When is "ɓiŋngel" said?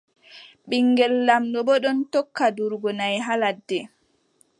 0.69-1.13